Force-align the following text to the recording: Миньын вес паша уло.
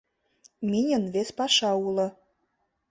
Миньын 0.69 1.05
вес 1.13 1.29
паша 1.37 1.71
уло. 1.87 2.07